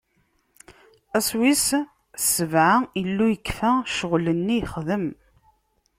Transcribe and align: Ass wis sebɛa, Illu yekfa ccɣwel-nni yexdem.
Ass 1.17 1.29
wis 1.39 1.65
sebɛa, 2.33 2.75
Illu 3.01 3.25
yekfa 3.31 3.69
ccɣwel-nni 3.91 4.55
yexdem. 4.61 5.05